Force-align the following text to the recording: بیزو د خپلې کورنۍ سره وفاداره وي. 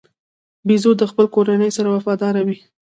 بیزو 0.67 0.91
د 0.97 1.03
خپلې 1.11 1.27
کورنۍ 1.35 1.71
سره 1.77 1.89
وفاداره 1.95 2.41
وي. 2.47 2.57